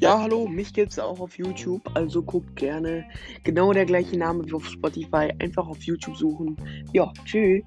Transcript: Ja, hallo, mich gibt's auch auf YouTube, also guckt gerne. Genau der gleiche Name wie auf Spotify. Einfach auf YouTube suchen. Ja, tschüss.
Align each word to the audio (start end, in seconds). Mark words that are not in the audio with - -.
Ja, 0.00 0.20
hallo, 0.20 0.46
mich 0.46 0.72
gibt's 0.72 0.96
auch 1.00 1.18
auf 1.18 1.36
YouTube, 1.38 1.82
also 1.94 2.22
guckt 2.22 2.54
gerne. 2.54 3.04
Genau 3.42 3.72
der 3.72 3.84
gleiche 3.84 4.16
Name 4.16 4.46
wie 4.46 4.52
auf 4.52 4.64
Spotify. 4.64 5.32
Einfach 5.40 5.66
auf 5.66 5.82
YouTube 5.82 6.16
suchen. 6.16 6.56
Ja, 6.92 7.12
tschüss. 7.24 7.64